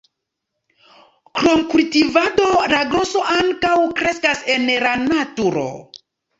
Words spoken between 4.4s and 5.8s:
en la naturo.